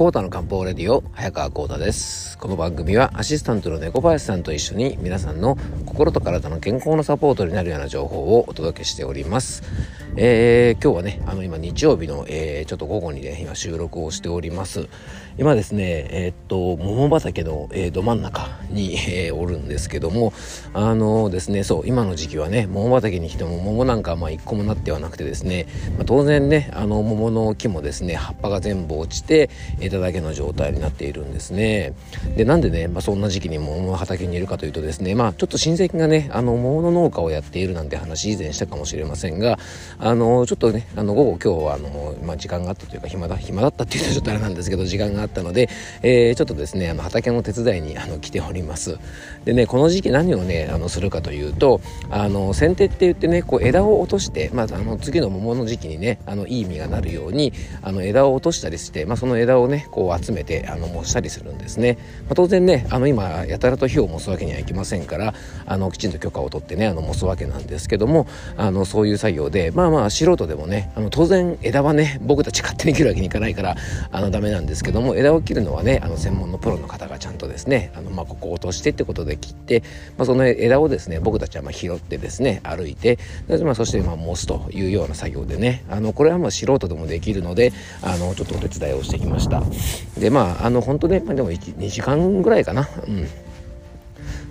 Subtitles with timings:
[0.00, 2.38] コータの漢方レディオ早川コータです。
[2.38, 9.62] この番組はアシスタントの猫林さんと一緒に皆さんの心と体の健康のサポートになるような情報をお届けしております。
[10.16, 14.88] えー、今日はねあの今日曜日の、えー、ちょっと午後にね今収録をしております。
[15.38, 20.34] 今ですねえー、っと桃畑の、えー、ど真ん中に、えー、おるんですけども
[20.74, 29.48] あのですねそう今の時期はね桃畑に来ても桃なんかまあ一個もなってはなくてですね、まあ、当然ねあの桃の木もですね葉っぱが全部落ちて
[29.80, 31.94] 枝だけの状態になっているんですね。
[32.36, 39.58] でなんでね、まあ、そんな時期に桃畑にいるかというとですねまあちょっと親戚がねあの桃の農家をやっているなんて話以前したかもしれませんが
[40.02, 45.68] あのちょっとねあの午後今日はあの、まあ、時間があったというか暇だ暇だったっていうとちょっとあれなんですけど時間があったので、
[46.02, 48.98] えー、ちょっとですねあの畑の手伝いにあの来ております。
[49.44, 65.34] でねこの時期何をねあのするかというとあの剪定って言ってねこう枝を落として、まあ、あの次の桃の時期にねあのいい実がなるようにあの枝を落としたりして、まあ、その枝をねこう集めてあの模したりするんですね、まあ、当然ねあの今やたらと火を燃すわけにはいきませんから
[65.66, 73.76] あのきちんと許可を取ってねあの燃すわけなんですけどもあのそういう作業でまあまあ素人でもねあの当然枝はね僕たち勝手に切るわけにいかないから
[74.10, 79.82] あのダメなんですけども枝を切るのはねあの専門のプロの方がちゃんとですねあの、まあ、ここ落としてってことで切って、
[80.16, 83.18] まあ、その枝をですね僕たちはまあ拾ってですね歩いて
[83.64, 89.62] まあ、そしてまあ燃すというような作業でねあのこれはまあ素人でもできるのであのちょっとお手伝いをしてきました。
[90.18, 92.88] でまああの本当ね、まあ、でも2時間ぐらいかな。
[93.06, 93.26] うん。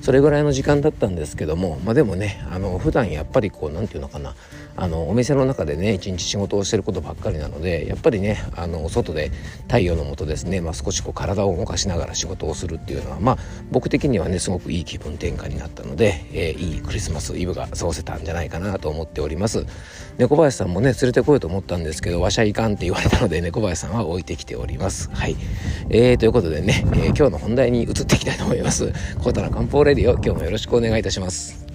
[0.01, 4.35] それぐらいの時間だったんですけどもまあでもねあの普段やっぱりこう何て言うのかな。
[4.81, 9.29] あのお店の中でね一日仕事をしてることばっかりなのでやっぱりねあの外で
[9.63, 13.37] 太陽の下ですね、まあ、少しこう体を動かしながら仕事をするっていうのはまあ
[13.71, 19.65] 僕的にはねすごくいい気分転換になったので、えー、いいクリスマスイブが過ごせたんじゃないかなと思っております。
[20.17, 25.09] 猫林さんもね連れてこようと思ったんですけどわしゃいかんって言われたので猫林さんは置いてきております。
[25.11, 25.35] はい、
[25.89, 28.93] えー、ということでね、えー、今日の本題に移っていきたいと思います。
[29.21, 31.68] コータの漢方レディオ今日もよろしくお願いいたします。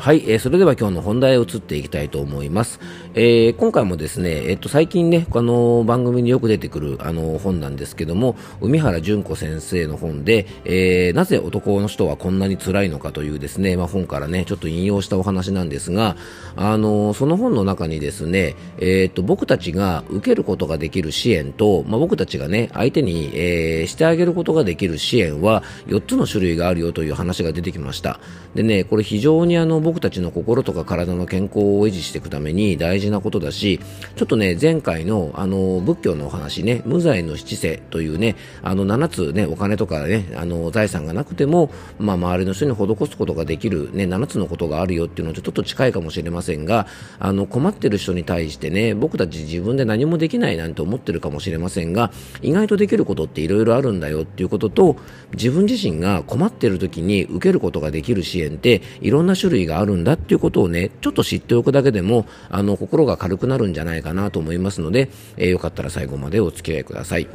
[0.00, 2.80] はい、えー、それでは今日の本題へ移っていきたいと思います。
[3.12, 16.16] えー、今回もですね、えっと、最近ね、あの番組によく出てくるあの本なんですけども、海原純子先生の本で、えー、なぜ男の人はこんなに辛いのかというですね、まあ、本からね、ちょっと引用したお話なんですが、
[16.56, 28.18] あのその本の中にですね、えっと、僕たちが受けることができる支援と、まあ、僕たちがね、相手に、えー、してあげることができる支援は4つの種類があるよという話が出てきました。
[28.54, 33.80] でね、これ非常にあの、僕たちの心とか体の健康を維持していくために大事なことだし、
[34.14, 46.86] ちょっとね、前回のあの仏教のお話ね、無罪の七世というね、あの7つね、お金とかね、あの財産がなくても、まあ、周りの人に施すことができるね、7つのことがあるよっていうのとちょっと近いかもしれませんが、
[47.18, 52.12] あの困ってる人に対してね、僕たち自分で何もできないなんて思ってるかもしれませんが、
[52.42, 54.94] 意外とできることっていろいろあるんだよっていうことと、
[55.32, 67.28] 自分自身が困ってる時に受けることができる支援っていろんな種類があるあるんだっていうことをね、ちょっと知っておくだけでも、あの、心が軽くなるんじゃないかなと思いますので、えー、よかったら最後までお付き合いください。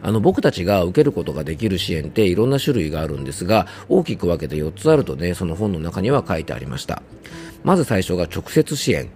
[0.00, 7.02] あの僕たちが受けることができる支援っていろんな種類があるんですが大きく分けて4つあるとねその本の中には書いてありました。
[7.64, 9.08] まず最初が直接支援。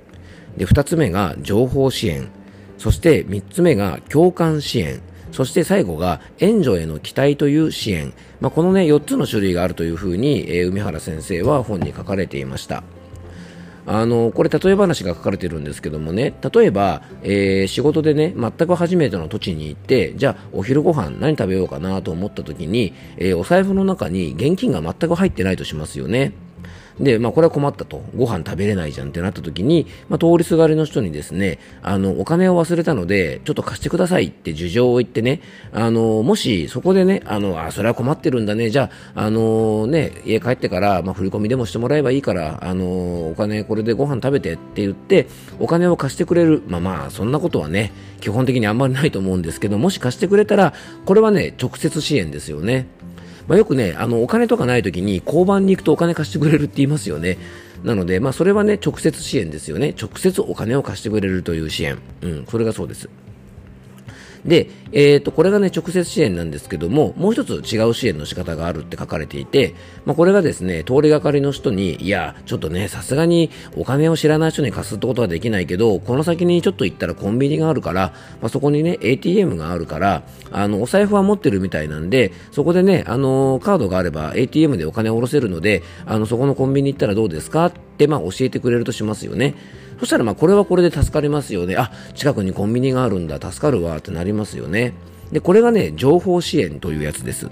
[0.57, 2.29] で2つ目が情報支援。
[2.79, 5.01] そして3つ目が共感支援。
[5.33, 12.85] そして最後が援助への期待という支援、まあ、このね4つの種類があるというふうに、えー、海原先生は本に書かれていました。
[13.85, 26.33] あのこれ例え話が書かれてるんですけどもね例えば、えー、仕事でね全く初めての土地に行ってじゃあお昼ご飯何食べようかなと思った時に、えー、お財布の中に現金が全く入ってないとしますよね。
[27.01, 28.03] で、まあ、これは困ったと。
[28.17, 35.41] ご飯食べれないじゃんってなった時に、まあ、通りすがりの人にですね、あの、お金を忘れたので、ちょっと貸してくださいって事情を言ってね、
[35.73, 45.27] あの、もしそこでね、あの、あ、それは困ってるんだね、じゃあ、あのね、家帰ってから、まあ、振り込みでもしてもらえばいいから、あの、お金これでご飯食べてって言って、
[45.59, 46.63] お金を貸してくれる。
[46.69, 50.75] まあまあ、そんなことはね、基本的にあんまりないと思うんですけど、もし貸してくれたら、
[51.05, 52.87] これはね、直接支援ですよね。
[53.49, 57.39] まあ、よくね、あの、お金とかない時に交番に行くとお金貸してくれるって言いますよね。
[57.85, 59.95] なので、まあ、それはね、直接支援ですよね。
[60.01, 61.99] 直接お金を貸してくれるという支援。
[62.23, 63.09] うん、それがそうです。
[64.45, 69.75] で、えー、とこれがね直接支援なんですけどももう一つ違う支援の仕方があるって書かれていて、
[70.05, 89.55] まあ、これがですね通りがかりの人にいやちょっとねさすがにお金を知らない人に貸すってことはできないけどこの先にちょっと行ったらコンビニがあるから、まあ、そこにね ATM があるからあのお財布は持ってるみたいなんでそこでねあのカードがあれば ATM でお金を下ろせるのであのそこのコンビニ行ったらどうですかってまあ教えてくれるとしますよね。
[89.99, 91.77] そしたらまあこれはこれで助かりますよね。
[91.77, 94.95] あ、近くにコンビニがあるんだ、助かるわってなりますよね。
[95.31, 97.49] で、これがね、情報支援というやつです。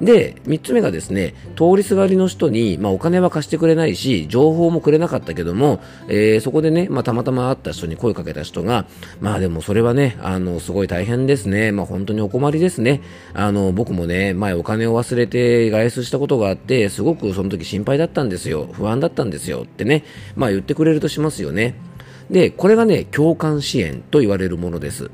[0.00, 8.86] で、3つ目がですね、通りすがりの人に、まあ、お金は貸してくれないし、情報もくれなかったけども、えー、そこでね、まあ、たまたま会った人に声かけた人が、
[9.20, 11.72] まあでもそれはね、あの、すごい大変ですね。
[11.72, 13.00] まあ本当にお困りですね。
[13.34, 18.68] あの、僕もね、前お金を忘れて外出したことがあって、すごくその時心配だったんですよ。
[18.72, 19.62] 不安だったんですよ。
[19.64, 20.04] ってね、
[20.36, 21.74] まあ言ってくれるとしますよね。
[22.30, 25.10] で、これがね、共感支援と言われるものです。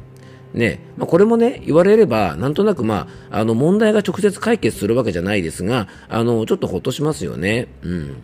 [0.55, 7.69] ね、まあ、これもね、言われれば、なんとなくまあ、あの、問題が直接解決するわけじゃないですが、あの、ちょっとほっとしますよね。
[7.83, 8.23] うん。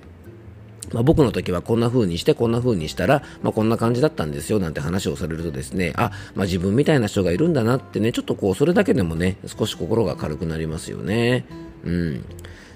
[0.93, 11.45] まあ、僕の時はこんな風にしてこんな風にしたら、まあ、こんな感じだったんですよなんて話をされるとですねあ、まあ、自分みたいな人がいるんだなってねちょっとこうそれだけでもね少し心が軽くなりますよね。
[11.85, 12.25] うん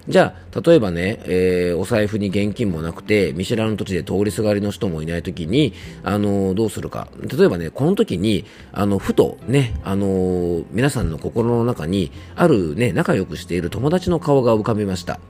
[0.07, 5.73] じゃあ、例えばね、えー、お財布に現金もなくて、見知らぬ土地で通りすがりの人もいないときに、
[6.03, 7.09] あのー、どうするか。
[7.23, 15.21] 例えばね、この時に、あの、ふとね、あのー、皆さんの心の中に、あるね、仲良くしている友達の顔が浮かびました。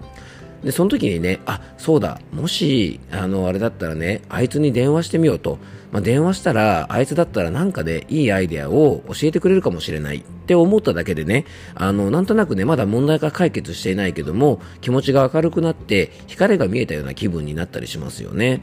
[0.65, 5.59] で、その時にね、あ、そうだ、もし、あの、あれだったらね、あいつに電話してみようと。
[5.94, 11.44] まあ、電話したら、あいつだったらなんかでいいアイデアを教えてくれるかもしれないって思っただけでね、
[11.76, 18.61] あの、なんとなくね、まだ問題が解決していないけども、気持ちが明るくなって、光が見えたような気分になったりしますよね。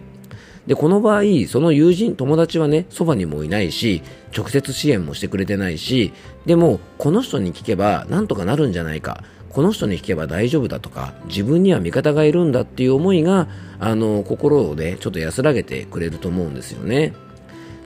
[0.68, 4.02] で、この場合、その友人、友達はね、そばにもいないし、
[4.36, 6.12] 直接支援もしてくれてないし、
[6.46, 9.24] でも、この人に聞けば、なんとかなるんじゃないか。
[9.52, 13.48] この人に聞けば大丈夫だとか自分には味方がいるんだっていう思いが
[13.80, 17.14] あの心をねちょっと安らげてくれると思うんですよね。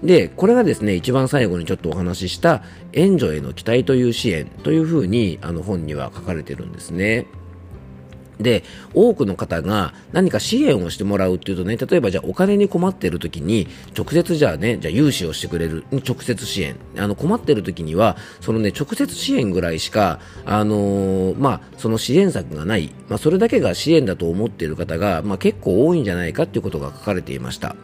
[0.03, 2.61] で、これがですね、一番最後にちょっとお話しした
[2.93, 7.25] 援助への期待という支援というふうにあの本には書かれてるんですね。
[8.39, 13.67] で、多くの方が何か支援をしてもらうっていうとね、例えばじゃあお金に困っている時に、
[13.97, 16.75] 直接じゃあね、じゃあ融資をしてくれる、直接支援。
[16.97, 27.75] あの困っている時には、そのね、直接支援ぐらいしか、あのー、まあ、その支援策がない、まあ、それだけが支援だと思っている方が、まあ、結構多いんじゃないかっていうことが書かれていました。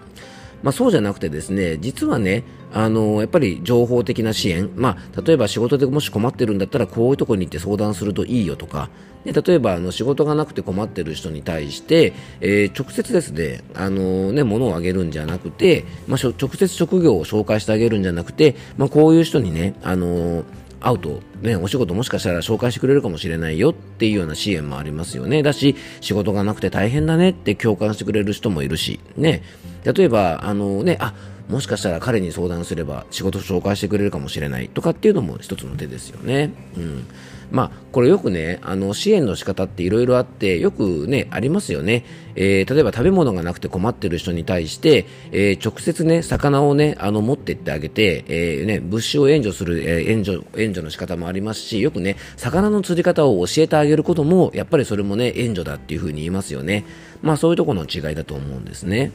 [0.64, 2.44] まあ、そうじゃなくてですね、実はね、
[2.74, 8.90] あのやっぱり情報的な支援、まあ、例えば仕事でもし困ってるんだったらこういうところに行って相談するといいよとか、
[9.26, 20.44] で例えばあの仕事がなくて困ってる人に対して、えー、直接ですね、あのね、物をあげるんじゃなくて、まあ、直接職業を紹介してあげるんじゃなくて、まあ、こういう人にね、あの
[20.82, 25.44] 会うと、ね、お仕事もしかしたら紹介してくれるかもしれないよっていうような支援もありますよね。
[25.44, 29.44] だし、仕事がなくて大変だねって共感してくれる人もいるし、ね。
[29.84, 31.14] 例えば、あのね、あ、
[31.50, 36.54] もしかしたら彼に相談すれば仕事紹介してくれるかもしれないとかっていうのも一つの手ですよね。
[36.78, 37.06] うん。
[37.52, 42.06] まあ、これよくね、あの、支援の仕方っていろいろあって、よくね、ありますよね。
[42.36, 56.86] えー、例えば食べ物がなくて困ってる人に対して、えー、直接ね、魚をね、あの、持ってってあげて、えー、ね、物資を援助する、え援助、援助の仕方もありますし、よくね、魚の釣り方を教えてあげることも、やっぱりそれもね、援助だっていうふうに言いますよね。
[57.22, 59.12] まあ、そういうところの違いだと思うんですね。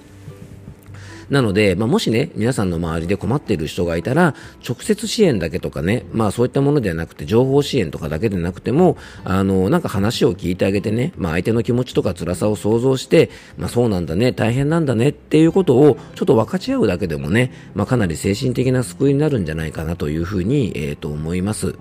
[1.31, 4.35] なので、まあ、もしね、皆さんの周りで困っている人がいたら、
[4.67, 21.75] 直接支援だけとかね、まあそういったものではなくて、情報支援とかだけでなくても、あの、なんか話を聞いてあげてね、まあ相手の気持ちとか辛さを想像して、まあそうなんだね、大変なんだねっていうことをちょっと分かち合うだけでもね、まあかなり精神的な救いになるんじゃないかなというふうに、えっ、ー、と思います。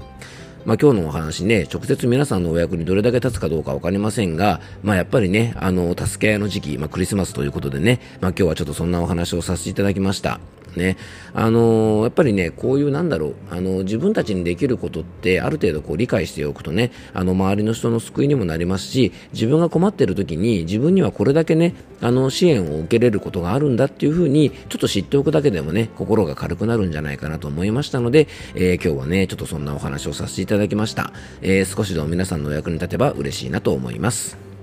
[0.65, 10.39] まあ、今日のお話ね、直接皆さんのお役にどれだけ立つかどうかわかりませんが、まあ、やっぱりね、あの、助け合いの時期、まあ、クリスマスということでね、まあ、今日はちょっとそんなお話をさせていただきました。
[10.77, 10.97] ね。
[11.33, 30.54] あのー、やっぱりね、こういうなんだろう、あのー、自分たちにできることってある程度こう理解しておくとね、あの、周りの人の救いにもなりますし、自分が困ってる時に自分にはこれだけね、あの、支援を受けれることがあるんだっていうふうに、ちょっと知っておくだけでもね、心が軽くなるんじゃないかなと思いましたので、えー、今日はね、ちょっとそんなお話をさせていただきました。
[30.57, 34.54] だきましたえー、少しでも皆さんのお役に立てば嬉しいなと思います。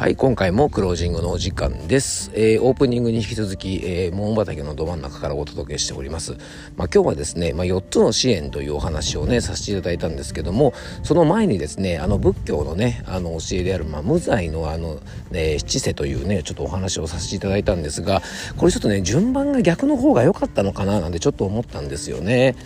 [0.00, 2.30] はい、今回もクロージングのお時間です。
[2.32, 6.38] えー、オープニングに引き続き、えー、桃畑のど真ん中からお届けしております。
[6.74, 18.22] まあ、今日はですね、まあ、4つの支援というお話をね、させていただいたんですけども、その前にですね、あの仏教のね、あの教えである、まあ、無罪のあの、ね、七世というね、ちょっとお話をさせていただいたんですが、
[18.56, 22.56] これちょっとね、順番が逆の方が良かったのかななんてちょっと思ったんですよね。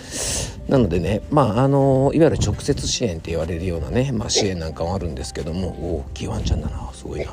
[0.68, 7.32] なのでね、まあ、あの、いわゆる直接支援って言われるようなね、まあ、支援なんかもあるんですけども、おお、キーワンちゃんだな、すごいな。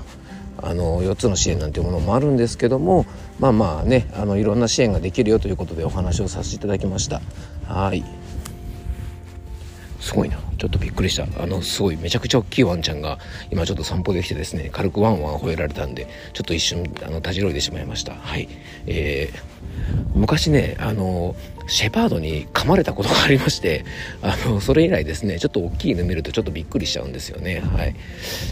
[0.64, 3.06] あの4つの支援なんていうものもあるんですけども
[3.40, 7.22] まあまあねあのいろんな支援ができるよということでお話をさせていただきました。
[7.66, 8.04] はい。
[10.00, 10.51] すごいな。
[10.62, 11.24] ちょっとびっくりした。
[11.42, 13.18] あのすごいめちゃくちゃ大きいワンちゃんが
[13.50, 18.14] 今ちょっと散歩できてですね軽くワンワン吠えられたんでちょっと一瞬あのたじろいでしまいました。
[18.14, 18.48] はい。
[18.86, 19.38] えー、
[20.14, 21.36] 昔ねあの
[21.68, 23.86] シェパードに噛まれたことがありまして
[24.22, 27.62] あのそれ以来ですねちょっと大きい犬見るとちょっとびっくりしちゃうんですよね。
[27.62, 27.96] はい。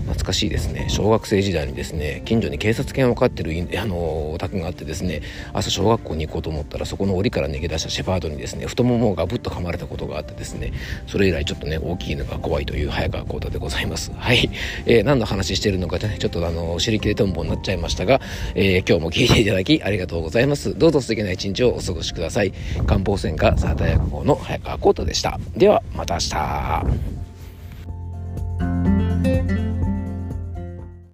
[0.01, 0.87] 懐かしいですね。
[0.89, 5.21] 小学生時代にですね近所に警察犬を飼ってるあのお宅があってですね
[5.53, 10.71] 朝小学校に行こうと思ったらそこの檻から逃げ出したシェパードにですね太ももをガブッと噛まれたことがあってですね
[11.07, 14.11] それ以来ちょっとね大きいのが怖いという早川幸太でございます。
[14.17, 14.49] はい、
[14.85, 18.19] えー、何の話してるのかねちょっとあの知り切れとんぼになっちゃいましたが、
[18.55, 20.77] えー、今日も聞いていただきありがとうございます。
[20.77, 22.53] どうぞ素敵な一日をお過ごしください。
[22.87, 25.39] 漢方専科サータ薬房の早川幸太でした。
[25.55, 27.18] ではまた明日。